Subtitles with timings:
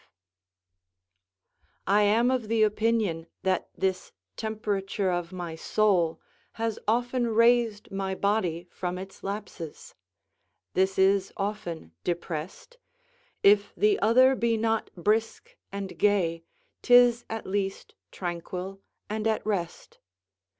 [1.85, 6.19] ]I am of the opinion that this temperature of my soul
[6.53, 9.93] has often raised my body from its lapses;
[10.73, 12.79] this is often depressed;
[13.43, 16.45] if the other be not brisk and gay,
[16.81, 19.99] 'tis at least tranquil and at rest.